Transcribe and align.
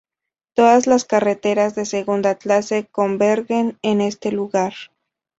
Todas 0.55 0.87
las 0.87 1.05
carreteras 1.05 1.75
de 1.75 1.85
segunda 1.85 2.33
clase 2.33 2.87
convergen 2.91 3.77
en 3.83 4.01
este 4.01 4.31
lugar. 4.31 4.73